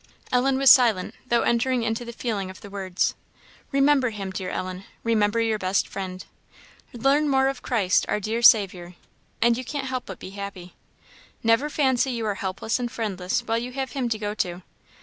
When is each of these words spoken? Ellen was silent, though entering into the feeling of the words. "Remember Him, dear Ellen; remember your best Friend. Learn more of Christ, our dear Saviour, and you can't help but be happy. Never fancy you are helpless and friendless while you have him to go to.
Ellen 0.31 0.57
was 0.57 0.71
silent, 0.71 1.13
though 1.27 1.43
entering 1.43 1.83
into 1.83 2.03
the 2.03 2.11
feeling 2.11 2.49
of 2.49 2.61
the 2.61 2.71
words. 2.71 3.13
"Remember 3.71 4.09
Him, 4.09 4.31
dear 4.31 4.49
Ellen; 4.49 4.83
remember 5.03 5.39
your 5.39 5.59
best 5.59 5.87
Friend. 5.87 6.25
Learn 6.91 7.29
more 7.29 7.47
of 7.47 7.61
Christ, 7.61 8.07
our 8.09 8.19
dear 8.19 8.41
Saviour, 8.41 8.95
and 9.43 9.55
you 9.59 9.63
can't 9.63 9.85
help 9.89 10.07
but 10.07 10.17
be 10.17 10.31
happy. 10.31 10.73
Never 11.43 11.69
fancy 11.69 12.09
you 12.13 12.25
are 12.25 12.33
helpless 12.33 12.79
and 12.79 12.91
friendless 12.91 13.41
while 13.41 13.59
you 13.59 13.73
have 13.73 13.91
him 13.91 14.09
to 14.09 14.17
go 14.17 14.33
to. 14.33 14.63